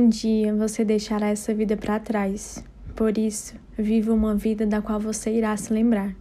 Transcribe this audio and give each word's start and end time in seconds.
Um 0.00 0.08
dia 0.08 0.54
você 0.54 0.82
deixará 0.82 1.28
essa 1.28 1.52
vida 1.52 1.76
para 1.76 2.00
trás. 2.00 2.64
Por 2.96 3.18
isso, 3.18 3.54
viva 3.76 4.14
uma 4.14 4.34
vida 4.34 4.64
da 4.64 4.80
qual 4.80 4.98
você 4.98 5.30
irá 5.30 5.54
se 5.58 5.70
lembrar. 5.74 6.16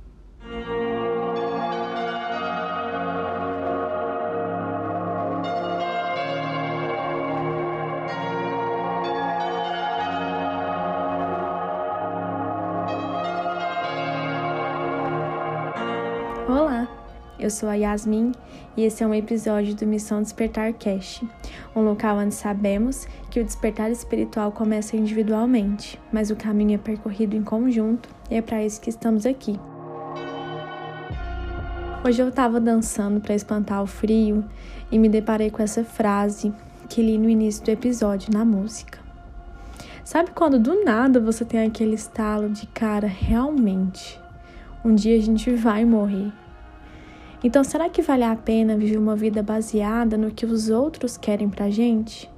Eu 17.40 17.50
sou 17.50 17.70
a 17.70 17.76
Yasmin 17.76 18.34
e 18.76 18.84
esse 18.84 19.02
é 19.02 19.08
um 19.08 19.14
episódio 19.14 19.74
do 19.74 19.88
Missão 19.88 20.22
Despertar 20.22 20.74
Cash, 20.74 21.24
um 21.74 21.82
local 21.82 22.18
onde 22.18 22.36
sabemos 22.36 23.08
que 23.32 23.40
o 23.40 23.44
despertar 23.44 23.90
espiritual 23.90 24.52
começa 24.52 24.98
individualmente, 24.98 26.00
mas 26.12 26.30
o 26.30 26.36
caminho 26.36 26.76
é 26.76 26.78
percorrido 26.78 27.36
em 27.36 27.44
conjunto 27.44 28.10
e 28.30 28.36
é 28.36 28.42
para 28.42 28.64
isso 28.64 28.82
que 28.82 28.90
estamos 28.90 29.26
aqui. 29.26 29.58
Hoje 32.06 32.22
eu 32.22 32.28
estava 32.28 32.60
dançando 32.60 33.22
para 33.22 33.36
espantar 33.36 33.82
o 33.82 33.88
frio 33.88 34.44
e 34.92 35.00
me 35.00 35.08
deparei 35.08 35.50
com 35.50 35.64
essa 35.64 35.84
frase 35.84 36.54
que 36.90 37.02
li 37.02 37.18
no 37.18 37.30
início 37.30 37.64
do 37.64 37.72
episódio 37.72 38.34
na 38.34 38.44
música. 38.44 39.00
Sabe 40.04 40.32
quando 40.32 40.60
do 40.60 40.84
nada 40.84 41.20
você 41.20 41.46
tem 41.46 41.66
aquele 41.66 41.96
estalo 41.96 42.50
de 42.50 42.66
cara, 42.68 43.08
realmente, 43.08 44.20
um 44.84 44.96
dia 44.96 45.16
a 45.16 45.22
gente 45.22 45.52
vai 45.52 45.86
morrer. 45.86 46.32
Então, 47.44 47.64
será 47.64 47.88
que 47.90 48.02
vale 48.02 48.24
a 48.24 48.36
pena 48.36 48.76
viver 48.76 48.98
uma 48.98 49.16
vida 49.16 49.42
baseada 49.42 50.18
no 50.18 50.32
que 50.32 50.46
os 50.46 50.70
outros 50.70 51.16
querem 51.18 51.50
pra 51.50 51.70
gente? 51.70 52.30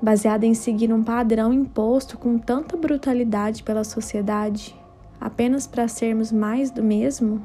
Baseada 0.00 0.46
em 0.46 0.54
seguir 0.54 0.92
um 0.92 1.04
padrão 1.04 1.52
imposto 1.52 2.16
com 2.16 2.38
tanta 2.38 2.74
brutalidade 2.74 3.62
pela 3.62 3.84
sociedade, 3.84 4.74
apenas 5.20 5.66
para 5.66 5.86
sermos 5.88 6.32
mais 6.32 6.70
do 6.70 6.82
mesmo? 6.82 7.42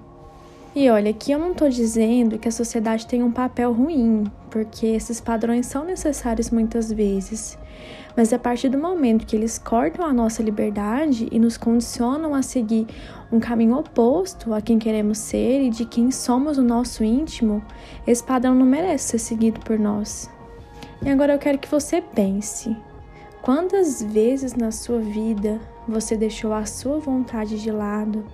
E 0.73 0.89
olha, 0.89 1.11
aqui 1.11 1.31
eu 1.33 1.39
não 1.39 1.51
estou 1.51 1.67
dizendo 1.67 2.39
que 2.39 2.47
a 2.47 2.51
sociedade 2.51 3.07
tem 3.07 3.21
um 3.23 3.31
papel 3.31 3.73
ruim, 3.73 4.23
porque 4.49 4.85
esses 4.85 5.19
padrões 5.19 5.65
são 5.65 5.83
necessários 5.83 6.49
muitas 6.49 6.91
vezes. 6.91 7.57
Mas 8.15 8.31
a 8.31 8.39
partir 8.39 8.69
do 8.69 8.77
momento 8.77 9.25
que 9.25 9.35
eles 9.35 9.57
cortam 9.57 10.05
a 10.05 10.13
nossa 10.13 10.41
liberdade 10.41 11.27
e 11.31 11.37
nos 11.37 11.57
condicionam 11.57 12.33
a 12.33 12.41
seguir 12.41 12.87
um 13.31 13.39
caminho 13.39 13.77
oposto 13.77 14.53
a 14.53 14.61
quem 14.61 14.79
queremos 14.79 15.17
ser 15.17 15.61
e 15.61 15.69
de 15.69 15.83
quem 15.85 16.11
somos 16.11 16.57
o 16.57 16.63
nosso 16.63 17.03
íntimo, 17.03 17.61
esse 18.07 18.23
padrão 18.23 18.55
não 18.55 18.65
merece 18.65 19.09
ser 19.09 19.19
seguido 19.19 19.59
por 19.59 19.77
nós. 19.77 20.29
E 21.03 21.09
agora 21.09 21.33
eu 21.33 21.39
quero 21.39 21.57
que 21.57 21.67
você 21.67 22.01
pense: 22.01 22.75
quantas 23.41 24.01
vezes 24.01 24.55
na 24.55 24.71
sua 24.71 24.99
vida 24.99 25.59
você 25.87 26.15
deixou 26.15 26.53
a 26.53 26.65
sua 26.65 26.99
vontade 26.99 27.61
de 27.61 27.71
lado 27.71 28.25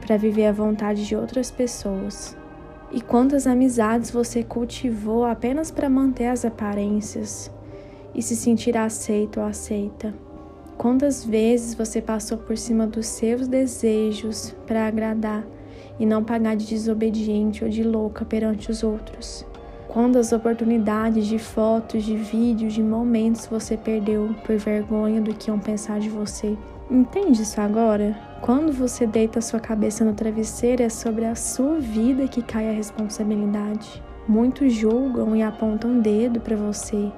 para 0.00 0.16
viver 0.16 0.46
a 0.46 0.52
vontade 0.52 1.06
de 1.06 1.14
outras 1.14 1.50
pessoas? 1.50 2.36
E 2.90 3.02
quantas 3.02 3.46
amizades 3.46 4.10
você 4.10 4.42
cultivou 4.42 5.24
apenas 5.24 5.70
para 5.70 5.90
manter 5.90 6.28
as 6.28 6.46
aparências? 6.46 7.50
E 8.14 8.22
se 8.22 8.34
sentir 8.34 8.76
aceito 8.76 9.40
ou 9.40 9.46
aceita. 9.46 10.14
Quantas 10.76 11.24
vezes 11.24 11.74
você 11.74 12.00
passou 12.00 12.38
por 12.38 12.56
cima 12.56 12.86
dos 12.86 13.06
seus 13.06 13.48
desejos 13.48 14.54
para 14.66 14.86
agradar 14.86 15.44
e 15.98 16.06
não 16.06 16.22
pagar 16.22 16.56
de 16.56 16.66
desobediente 16.66 17.64
ou 17.64 17.70
de 17.70 17.82
louca 17.82 18.24
perante 18.24 18.70
os 18.70 18.82
outros? 18.82 19.44
Quantas 19.88 20.32
oportunidades 20.32 21.26
de 21.26 21.38
fotos, 21.38 22.04
de 22.04 22.14
vídeos, 22.14 22.74
de 22.74 22.82
momentos 22.82 23.46
você 23.46 23.76
perdeu 23.76 24.34
por 24.44 24.56
vergonha 24.56 25.20
do 25.20 25.34
que 25.34 25.50
iam 25.50 25.58
pensar 25.58 25.98
de 25.98 26.08
você? 26.08 26.56
Entende 26.90 27.42
isso 27.42 27.60
agora? 27.60 28.16
Quando 28.40 28.70
você 28.72 29.06
deita 29.06 29.40
sua 29.40 29.58
cabeça 29.58 30.04
no 30.04 30.14
travesseiro, 30.14 30.82
é 30.82 30.88
sobre 30.88 31.24
a 31.24 31.34
sua 31.34 31.78
vida 31.80 32.28
que 32.28 32.40
cai 32.40 32.68
a 32.68 32.72
responsabilidade. 32.72 34.02
Muitos 34.28 34.72
julgam 34.72 35.34
e 35.34 35.42
apontam 35.42 36.00
dedo 36.00 36.38
para 36.38 36.54
você, 36.54 37.10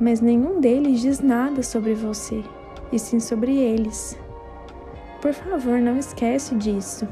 mas 0.00 0.20
nenhum 0.20 0.60
deles 0.60 1.00
diz 1.00 1.20
nada 1.20 1.62
sobre 1.62 1.94
você, 1.94 2.42
e 2.92 2.98
sim 2.98 3.20
sobre 3.20 3.56
eles. 3.56 4.18
Por 5.20 5.32
favor, 5.32 5.80
não 5.80 5.98
esquece 5.98 6.54
disso. 6.54 7.06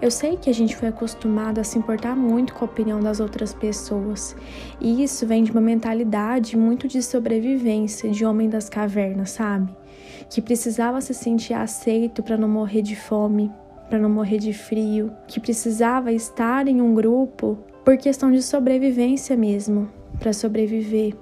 Eu 0.00 0.10
sei 0.10 0.36
que 0.36 0.50
a 0.50 0.52
gente 0.52 0.74
foi 0.74 0.88
acostumado 0.88 1.60
a 1.60 1.64
se 1.64 1.78
importar 1.78 2.16
muito 2.16 2.54
com 2.54 2.64
a 2.64 2.68
opinião 2.68 2.98
das 2.98 3.20
outras 3.20 3.54
pessoas, 3.54 4.34
e 4.80 5.02
isso 5.02 5.24
vem 5.26 5.44
de 5.44 5.52
uma 5.52 5.60
mentalidade 5.60 6.56
muito 6.56 6.88
de 6.88 7.00
sobrevivência, 7.02 8.10
de 8.10 8.24
homem 8.24 8.48
das 8.48 8.68
cavernas, 8.68 9.30
sabe? 9.30 9.72
Que 10.28 10.42
precisava 10.42 11.00
se 11.00 11.14
sentir 11.14 11.54
aceito 11.54 12.20
para 12.20 12.36
não 12.36 12.48
morrer 12.48 12.82
de 12.82 12.96
fome, 12.96 13.52
para 13.88 13.98
não 13.98 14.10
morrer 14.10 14.38
de 14.38 14.52
frio, 14.52 15.12
que 15.28 15.38
precisava 15.38 16.10
estar 16.10 16.66
em 16.66 16.80
um 16.80 16.94
grupo 16.94 17.58
por 17.84 17.96
questão 17.96 18.32
de 18.32 18.42
sobrevivência 18.42 19.36
mesmo, 19.36 19.88
para 20.18 20.32
sobreviver. 20.32 21.14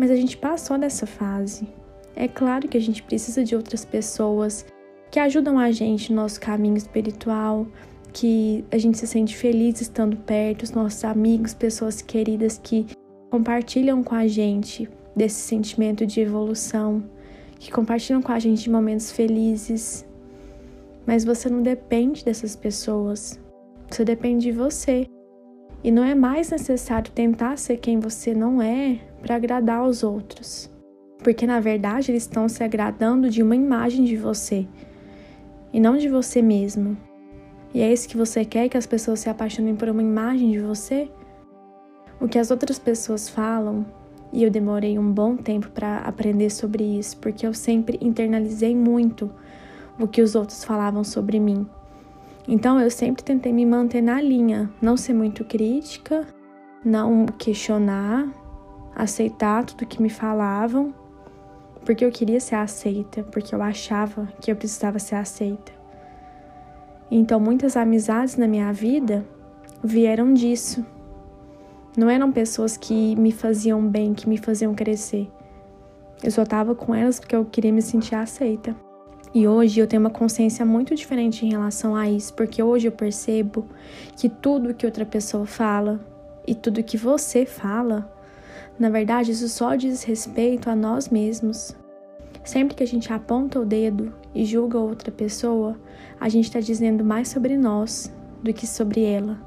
Mas 0.00 0.10
a 0.10 0.16
gente 0.16 0.38
passou 0.38 0.78
dessa 0.78 1.06
fase. 1.06 1.68
É 2.16 2.26
claro 2.26 2.66
que 2.66 2.78
a 2.78 2.80
gente 2.80 3.02
precisa 3.02 3.44
de 3.44 3.54
outras 3.54 3.84
pessoas 3.84 4.64
que 5.10 5.20
ajudam 5.20 5.58
a 5.58 5.70
gente 5.70 6.10
no 6.10 6.22
nosso 6.22 6.40
caminho 6.40 6.78
espiritual, 6.78 7.66
que 8.10 8.64
a 8.70 8.78
gente 8.78 8.96
se 8.96 9.06
sente 9.06 9.36
feliz 9.36 9.78
estando 9.82 10.16
perto, 10.16 10.62
os 10.62 10.70
nossos 10.70 11.04
amigos, 11.04 11.52
pessoas 11.52 12.00
queridas 12.00 12.58
que 12.62 12.86
compartilham 13.28 14.02
com 14.02 14.14
a 14.14 14.26
gente 14.26 14.88
desse 15.14 15.42
sentimento 15.42 16.06
de 16.06 16.22
evolução, 16.22 17.04
que 17.58 17.70
compartilham 17.70 18.22
com 18.22 18.32
a 18.32 18.38
gente 18.38 18.70
momentos 18.70 19.12
felizes. 19.12 20.06
Mas 21.06 21.26
você 21.26 21.50
não 21.50 21.60
depende 21.60 22.24
dessas 22.24 22.56
pessoas, 22.56 23.38
você 23.90 24.02
depende 24.02 24.44
de 24.44 24.52
você. 24.52 25.06
E 25.84 25.90
não 25.90 26.02
é 26.02 26.14
mais 26.14 26.50
necessário 26.50 27.12
tentar 27.12 27.58
ser 27.58 27.76
quem 27.76 28.00
você 28.00 28.32
não 28.32 28.62
é 28.62 29.09
para 29.20 29.36
agradar 29.36 29.78
aos 29.78 30.02
outros. 30.02 30.70
Porque 31.22 31.46
na 31.46 31.60
verdade 31.60 32.10
eles 32.10 32.22
estão 32.22 32.48
se 32.48 32.64
agradando 32.64 33.28
de 33.28 33.42
uma 33.42 33.54
imagem 33.54 34.04
de 34.04 34.16
você 34.16 34.66
e 35.72 35.78
não 35.80 35.96
de 35.96 36.08
você 36.08 36.40
mesmo. 36.42 36.96
E 37.72 37.80
é 37.80 37.92
isso 37.92 38.08
que 38.08 38.16
você 38.16 38.44
quer 38.44 38.68
que 38.68 38.76
as 38.76 38.86
pessoas 38.86 39.20
se 39.20 39.28
apaixonem 39.28 39.76
por 39.76 39.88
uma 39.88 40.02
imagem 40.02 40.50
de 40.50 40.58
você? 40.58 41.10
O 42.20 42.26
que 42.26 42.38
as 42.38 42.50
outras 42.50 42.78
pessoas 42.78 43.28
falam, 43.28 43.86
e 44.32 44.42
eu 44.42 44.50
demorei 44.50 44.98
um 44.98 45.12
bom 45.12 45.36
tempo 45.36 45.70
para 45.70 45.98
aprender 45.98 46.50
sobre 46.50 46.84
isso, 46.84 47.16
porque 47.18 47.46
eu 47.46 47.54
sempre 47.54 47.98
internalizei 48.00 48.74
muito 48.74 49.30
o 49.98 50.08
que 50.08 50.20
os 50.20 50.34
outros 50.34 50.64
falavam 50.64 51.04
sobre 51.04 51.38
mim. 51.38 51.66
Então 52.48 52.80
eu 52.80 52.90
sempre 52.90 53.22
tentei 53.22 53.52
me 53.52 53.64
manter 53.64 54.00
na 54.00 54.20
linha, 54.20 54.70
não 54.82 54.96
ser 54.96 55.14
muito 55.14 55.44
crítica, 55.44 56.26
não 56.84 57.26
questionar, 57.26 58.28
aceitar 59.02 59.64
tudo 59.64 59.86
que 59.86 60.02
me 60.02 60.10
falavam, 60.10 60.94
porque 61.84 62.04
eu 62.04 62.10
queria 62.10 62.40
ser 62.40 62.56
aceita, 62.56 63.22
porque 63.24 63.54
eu 63.54 63.62
achava 63.62 64.28
que 64.40 64.50
eu 64.50 64.56
precisava 64.56 64.98
ser 64.98 65.16
aceita. 65.16 65.72
Então 67.10 67.40
muitas 67.40 67.76
amizades 67.76 68.36
na 68.36 68.46
minha 68.46 68.72
vida 68.72 69.26
vieram 69.82 70.32
disso. 70.32 70.84
Não 71.96 72.08
eram 72.08 72.30
pessoas 72.30 72.76
que 72.76 73.16
me 73.16 73.32
faziam 73.32 73.84
bem, 73.84 74.14
que 74.14 74.28
me 74.28 74.38
faziam 74.38 74.74
crescer. 74.74 75.28
Eu 76.22 76.30
só 76.30 76.42
estava 76.42 76.74
com 76.74 76.94
elas 76.94 77.18
porque 77.18 77.34
eu 77.34 77.44
queria 77.44 77.72
me 77.72 77.82
sentir 77.82 78.14
aceita. 78.14 78.76
E 79.32 79.46
hoje 79.46 79.80
eu 79.80 79.86
tenho 79.86 80.00
uma 80.00 80.10
consciência 80.10 80.64
muito 80.64 80.94
diferente 80.94 81.46
em 81.46 81.50
relação 81.50 81.94
a 81.94 82.08
isso, 82.10 82.34
porque 82.34 82.62
hoje 82.62 82.88
eu 82.88 82.92
percebo 82.92 83.64
que 84.16 84.28
tudo 84.28 84.74
que 84.74 84.84
outra 84.84 85.06
pessoa 85.06 85.46
fala 85.46 86.00
e 86.46 86.54
tudo 86.54 86.82
que 86.82 86.96
você 86.96 87.46
fala, 87.46 88.10
na 88.80 88.88
verdade, 88.88 89.32
isso 89.32 89.46
só 89.46 89.74
diz 89.74 90.02
respeito 90.04 90.70
a 90.70 90.74
nós 90.74 91.10
mesmos. 91.10 91.76
Sempre 92.42 92.74
que 92.74 92.82
a 92.82 92.86
gente 92.86 93.12
aponta 93.12 93.60
o 93.60 93.64
dedo 93.66 94.10
e 94.34 94.42
julga 94.42 94.78
outra 94.78 95.12
pessoa, 95.12 95.78
a 96.18 96.30
gente 96.30 96.46
está 96.46 96.60
dizendo 96.60 97.04
mais 97.04 97.28
sobre 97.28 97.58
nós 97.58 98.10
do 98.42 98.54
que 98.54 98.66
sobre 98.66 99.02
ela. 99.02 99.38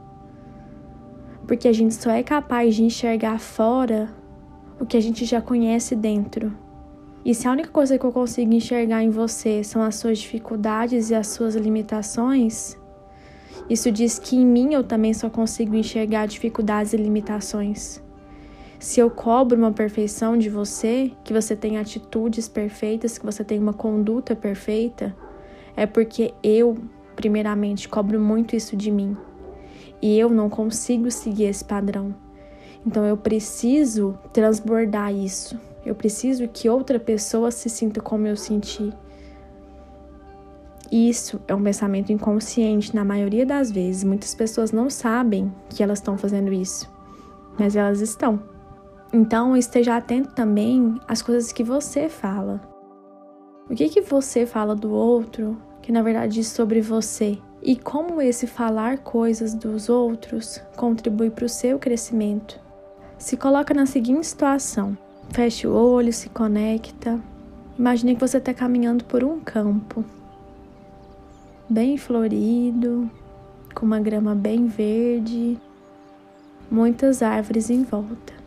Porque 1.47 1.67
a 1.67 1.73
gente 1.73 1.95
só 1.95 2.11
é 2.11 2.21
capaz 2.21 2.75
de 2.75 2.83
enxergar 2.83 3.39
fora 3.39 4.07
o 4.79 4.85
que 4.85 4.95
a 4.95 5.01
gente 5.01 5.25
já 5.25 5.41
conhece 5.41 5.95
dentro. 5.95 6.55
E 7.25 7.33
se 7.33 7.47
a 7.47 7.51
única 7.53 7.69
coisa 7.69 7.97
que 7.97 8.05
eu 8.05 8.11
consigo 8.11 8.53
enxergar 8.53 9.01
em 9.01 9.09
você 9.09 9.63
são 9.63 9.81
as 9.81 9.95
suas 9.95 10.19
dificuldades 10.19 11.09
e 11.09 11.15
as 11.15 11.25
suas 11.25 11.55
limitações, 11.55 12.77
isso 13.67 13.91
diz 13.91 14.19
que 14.19 14.35
em 14.35 14.45
mim 14.45 14.75
eu 14.75 14.83
também 14.83 15.11
só 15.11 15.27
consigo 15.27 15.75
enxergar 15.75 16.27
dificuldades 16.27 16.93
e 16.93 16.97
limitações. 16.97 17.99
Se 18.83 18.99
eu 18.99 19.09
cobro 19.09 19.57
uma 19.57 19.71
perfeição 19.71 20.37
de 20.37 20.49
você, 20.49 21.13
que 21.23 21.31
você 21.31 21.55
tem 21.55 21.77
atitudes 21.77 22.49
perfeitas, 22.49 23.17
que 23.17 23.25
você 23.25 23.41
tem 23.41 23.57
uma 23.57 23.71
conduta 23.71 24.35
perfeita, 24.35 25.15
é 25.73 25.85
porque 25.85 26.33
eu, 26.43 26.77
primeiramente, 27.15 27.87
cobro 27.87 28.19
muito 28.19 28.57
isso 28.57 28.75
de 28.75 28.91
mim. 28.91 29.15
E 30.01 30.19
eu 30.19 30.29
não 30.29 30.49
consigo 30.49 31.09
seguir 31.09 31.45
esse 31.45 31.63
padrão. 31.63 32.13
Então 32.85 33.05
eu 33.05 33.15
preciso 33.15 34.19
transbordar 34.33 35.13
isso 35.13 35.57
Eu 35.85 35.95
preciso 35.95 36.45
que 36.49 36.67
outra 36.67 36.99
pessoa 36.99 37.51
se 37.51 37.69
sinta 37.69 38.01
como 38.01 38.27
eu 38.27 38.35
senti. 38.35 38.91
Isso 40.91 41.39
é 41.47 41.55
um 41.55 41.63
pensamento 41.63 42.11
inconsciente 42.11 42.93
na 42.93 43.05
maioria 43.05 43.45
das 43.45 43.71
vezes. 43.71 44.03
Muitas 44.03 44.35
pessoas 44.35 44.73
não 44.73 44.89
sabem 44.89 45.49
que 45.69 45.81
elas 45.81 45.99
estão 45.99 46.17
fazendo 46.17 46.51
isso, 46.51 46.91
mas 47.57 47.77
elas 47.77 48.01
estão. 48.01 48.51
Então, 49.13 49.55
esteja 49.55 49.95
atento 49.95 50.33
também 50.33 50.99
às 51.07 51.21
coisas 51.21 51.51
que 51.51 51.63
você 51.63 52.09
fala. 52.09 52.59
O 53.69 53.75
que 53.75 53.87
que 53.87 54.01
você 54.01 54.43
fala 54.43 54.75
do 54.75 54.91
outro, 54.91 55.55
que 55.83 55.91
na 55.91 56.01
verdade 56.01 56.33
diz 56.33 56.47
sobre 56.47 56.81
você? 56.81 57.37
E 57.61 57.75
como 57.75 58.19
esse 58.19 58.47
falar 58.47 58.97
coisas 58.97 59.53
dos 59.53 59.87
outros 59.87 60.59
contribui 60.75 61.29
para 61.29 61.45
o 61.45 61.49
seu 61.49 61.77
crescimento? 61.77 62.59
Se 63.19 63.37
coloca 63.37 63.71
na 63.71 63.85
seguinte 63.85 64.25
situação: 64.25 64.97
feche 65.29 65.67
o 65.67 65.73
olho, 65.73 66.11
se 66.11 66.29
conecta. 66.29 67.19
Imagine 67.77 68.15
que 68.15 68.21
você 68.21 68.39
está 68.39 68.53
caminhando 68.53 69.05
por 69.05 69.23
um 69.23 69.39
campo 69.39 70.03
bem 71.69 71.97
florido, 71.97 73.09
com 73.73 73.85
uma 73.85 73.99
grama 73.99 74.35
bem 74.35 74.67
verde, 74.67 75.59
muitas 76.69 77.21
árvores 77.21 77.69
em 77.69 77.83
volta. 77.83 78.42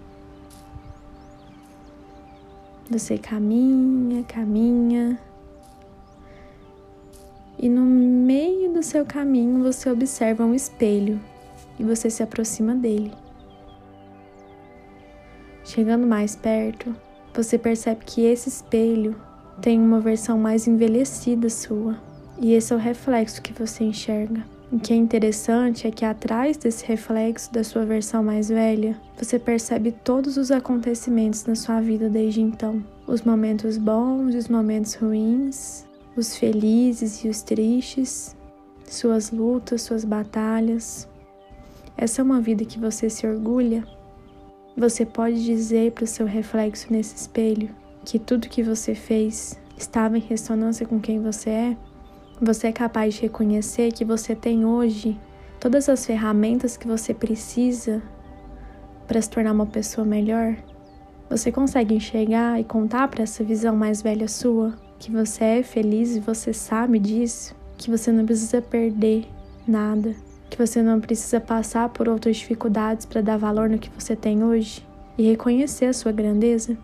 Você 2.88 3.18
caminha, 3.18 4.22
caminha, 4.24 5.18
e 7.58 7.68
no 7.68 7.80
meio 7.80 8.72
do 8.72 8.82
seu 8.82 9.06
caminho 9.06 9.62
você 9.62 9.90
observa 9.90 10.44
um 10.44 10.54
espelho 10.54 11.18
e 11.78 11.84
você 11.84 12.10
se 12.10 12.22
aproxima 12.22 12.74
dele. 12.74 13.12
Chegando 15.64 16.06
mais 16.06 16.36
perto, 16.36 16.94
você 17.34 17.58
percebe 17.58 18.04
que 18.04 18.24
esse 18.24 18.48
espelho 18.48 19.16
tem 19.60 19.80
uma 19.80 20.00
versão 20.00 20.38
mais 20.38 20.66
envelhecida 20.66 21.48
sua. 21.48 21.96
E 22.38 22.52
esse 22.52 22.72
é 22.72 22.76
o 22.76 22.78
reflexo 22.78 23.40
que 23.40 23.54
você 23.54 23.84
enxerga. 23.84 24.44
O 24.72 24.80
que 24.80 24.92
é 24.92 24.96
interessante 24.96 25.86
é 25.86 25.92
que 25.92 26.04
atrás 26.04 26.56
desse 26.56 26.84
reflexo 26.86 27.52
da 27.52 27.62
sua 27.62 27.84
versão 27.84 28.22
mais 28.24 28.48
velha, 28.48 29.00
você 29.16 29.38
percebe 29.38 29.92
todos 29.92 30.36
os 30.36 30.50
acontecimentos 30.50 31.46
na 31.46 31.54
sua 31.54 31.80
vida 31.80 32.10
desde 32.10 32.40
então. 32.40 32.84
Os 33.06 33.22
momentos 33.22 33.78
bons 33.78 34.34
e 34.34 34.38
os 34.38 34.48
momentos 34.48 34.94
ruins, 34.94 35.86
os 36.16 36.36
felizes 36.36 37.24
e 37.24 37.28
os 37.28 37.42
tristes, 37.42 38.34
suas 38.84 39.30
lutas, 39.30 39.82
suas 39.82 40.04
batalhas. 40.04 41.08
Essa 41.96 42.20
é 42.20 42.24
uma 42.24 42.40
vida 42.40 42.64
que 42.64 42.78
você 42.78 43.08
se 43.08 43.24
orgulha? 43.24 43.86
Você 44.76 45.06
pode 45.06 45.44
dizer 45.44 45.92
para 45.92 46.04
o 46.04 46.08
seu 46.08 46.26
reflexo 46.26 46.92
nesse 46.92 47.14
espelho 47.14 47.70
que 48.04 48.18
tudo 48.18 48.48
que 48.48 48.64
você 48.64 48.96
fez 48.96 49.56
estava 49.78 50.18
em 50.18 50.20
ressonância 50.20 50.84
com 50.84 51.00
quem 51.00 51.22
você 51.22 51.50
é? 51.50 51.76
Você 52.40 52.66
é 52.66 52.72
capaz 52.72 53.14
de 53.14 53.22
reconhecer 53.22 53.90
que 53.92 54.04
você 54.04 54.34
tem 54.34 54.62
hoje 54.62 55.18
todas 55.58 55.88
as 55.88 56.04
ferramentas 56.04 56.76
que 56.76 56.86
você 56.86 57.14
precisa 57.14 58.02
para 59.08 59.22
se 59.22 59.30
tornar 59.30 59.52
uma 59.52 59.64
pessoa 59.64 60.06
melhor? 60.06 60.54
Você 61.30 61.50
consegue 61.50 61.94
enxergar 61.94 62.60
e 62.60 62.64
contar 62.64 63.08
para 63.08 63.22
essa 63.22 63.42
visão 63.42 63.74
mais 63.74 64.02
velha 64.02 64.28
sua 64.28 64.74
que 64.98 65.10
você 65.10 65.44
é 65.44 65.62
feliz 65.62 66.14
e 66.14 66.20
você 66.20 66.52
sabe 66.52 66.98
disso? 66.98 67.56
Que 67.78 67.90
você 67.90 68.12
não 68.12 68.26
precisa 68.26 68.60
perder 68.60 69.26
nada? 69.66 70.14
Que 70.50 70.58
você 70.58 70.82
não 70.82 71.00
precisa 71.00 71.40
passar 71.40 71.88
por 71.88 72.06
outras 72.06 72.36
dificuldades 72.36 73.06
para 73.06 73.22
dar 73.22 73.38
valor 73.38 73.70
no 73.70 73.78
que 73.78 73.90
você 73.98 74.14
tem 74.14 74.44
hoje 74.44 74.86
e 75.16 75.22
reconhecer 75.30 75.86
a 75.86 75.92
sua 75.94 76.12
grandeza? 76.12 76.76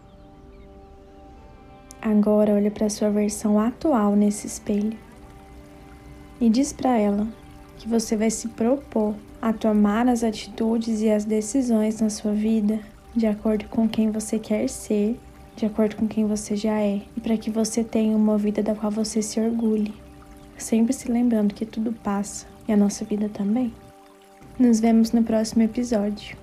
Agora 2.00 2.54
olha 2.54 2.70
para 2.70 2.86
a 2.86 2.90
sua 2.90 3.10
versão 3.10 3.60
atual 3.60 4.16
nesse 4.16 4.46
espelho 4.46 5.11
e 6.42 6.50
diz 6.50 6.72
para 6.72 6.98
ela 6.98 7.28
que 7.78 7.88
você 7.88 8.16
vai 8.16 8.28
se 8.28 8.48
propor 8.48 9.14
a 9.40 9.52
tomar 9.52 10.08
as 10.08 10.24
atitudes 10.24 11.00
e 11.00 11.08
as 11.08 11.24
decisões 11.24 12.00
na 12.00 12.10
sua 12.10 12.32
vida 12.32 12.80
de 13.14 13.28
acordo 13.28 13.66
com 13.66 13.88
quem 13.88 14.10
você 14.10 14.40
quer 14.40 14.68
ser, 14.68 15.20
de 15.54 15.64
acordo 15.66 15.94
com 15.94 16.08
quem 16.08 16.26
você 16.26 16.56
já 16.56 16.80
é, 16.80 17.02
e 17.16 17.20
para 17.20 17.36
que 17.36 17.48
você 17.48 17.84
tenha 17.84 18.16
uma 18.16 18.36
vida 18.36 18.60
da 18.60 18.74
qual 18.74 18.90
você 18.90 19.22
se 19.22 19.38
orgulhe. 19.38 19.94
Sempre 20.58 20.92
se 20.92 21.08
lembrando 21.08 21.54
que 21.54 21.64
tudo 21.64 21.92
passa 21.92 22.44
e 22.66 22.72
a 22.72 22.76
nossa 22.76 23.04
vida 23.04 23.28
também. 23.28 23.72
Nos 24.58 24.80
vemos 24.80 25.12
no 25.12 25.22
próximo 25.22 25.62
episódio. 25.62 26.36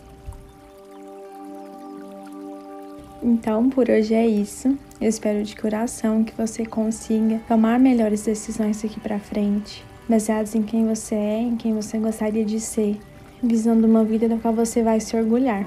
Então, 3.22 3.70
por 3.70 3.90
hoje 3.90 4.14
é 4.14 4.26
isso. 4.26 4.78
Eu 5.02 5.10
espero 5.10 5.44
de 5.44 5.58
coração 5.58 6.24
que 6.24 6.34
você 6.38 6.66
consiga 6.66 7.42
tomar 7.50 7.78
melhores 7.78 8.24
decisões 8.24 8.82
daqui 8.82 8.98
para 8.98 9.20
frente 9.20 9.89
baseados 10.10 10.56
em 10.56 10.64
quem 10.64 10.88
você 10.88 11.14
é, 11.14 11.40
em 11.40 11.56
quem 11.56 11.74
você 11.74 12.00
gostaria 12.00 12.44
de 12.44 12.60
ser, 12.60 13.00
visando 13.42 13.86
uma 13.86 14.04
vida 14.04 14.28
da 14.28 14.38
qual 14.38 14.54
você 14.54 14.82
vai 14.82 15.00
se 15.00 15.16
orgulhar. 15.16 15.66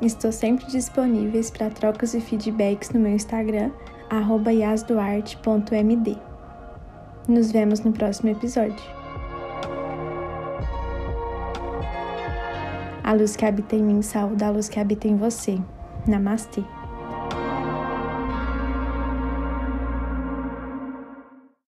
Estou 0.00 0.32
sempre 0.32 0.64
disponíveis 0.66 1.50
para 1.50 1.68
trocas 1.68 2.14
e 2.14 2.20
feedbacks 2.20 2.90
no 2.90 3.00
meu 3.00 3.12
Instagram, 3.12 3.70
yasduarte.md. 4.10 6.16
Nos 7.28 7.52
vemos 7.52 7.80
no 7.80 7.92
próximo 7.92 8.30
episódio. 8.30 8.98
A 13.02 13.12
luz 13.12 13.36
que 13.36 13.44
habita 13.44 13.74
em 13.74 13.82
mim 13.82 14.02
saúda 14.02 14.46
a 14.46 14.50
luz 14.50 14.68
que 14.68 14.78
habita 14.78 15.08
em 15.08 15.16
você. 15.16 15.58
Namastê. 16.06 16.77